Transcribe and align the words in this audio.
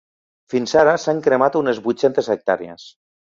Fins 0.53 0.71
ara 0.83 0.95
s’han 1.03 1.19
cremat 1.27 1.59
unes 1.61 1.83
vuit-cents 1.89 2.31
hectàrees. 2.37 2.89